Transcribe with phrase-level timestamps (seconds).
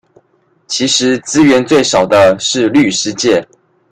[0.65, 3.47] 其實資源最少的是律師界